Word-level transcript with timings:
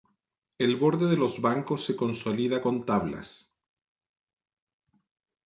El 0.57 0.77
borde 0.77 1.05
de 1.05 1.15
los 1.15 1.41
bancos 1.41 1.85
se 1.85 1.95
consolida 1.95 2.59
con 2.59 2.87
tablas. 2.87 3.55